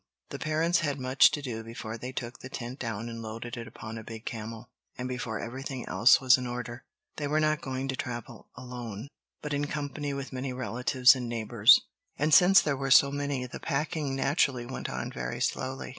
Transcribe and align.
The 0.29 0.39
parents 0.39 0.79
had 0.79 0.99
much 0.99 1.29
to 1.29 1.43
do 1.43 1.63
before 1.63 1.95
they 1.95 2.11
took 2.11 2.39
the 2.39 2.49
tent 2.49 2.79
down 2.79 3.07
and 3.07 3.21
loaded 3.21 3.55
it 3.55 3.67
upon 3.67 3.99
a 3.99 4.03
big 4.03 4.25
camel, 4.25 4.67
and 4.97 5.07
before 5.07 5.39
everything 5.39 5.87
else 5.87 6.19
was 6.19 6.39
in 6.39 6.47
order. 6.47 6.81
They 7.17 7.27
were 7.27 7.39
not 7.39 7.61
going 7.61 7.87
to 7.89 7.95
travel 7.95 8.49
alone, 8.55 9.09
but 9.43 9.53
in 9.53 9.65
company 9.67 10.11
with 10.15 10.33
many 10.33 10.53
relatives 10.53 11.13
and 11.15 11.29
neighbors. 11.29 11.81
And 12.17 12.33
since 12.33 12.61
there 12.61 12.75
were 12.75 12.89
so 12.89 13.11
many, 13.11 13.45
the 13.45 13.59
packing 13.59 14.15
naturally 14.15 14.65
went 14.65 14.89
on 14.89 15.11
very 15.11 15.39
slowly. 15.39 15.89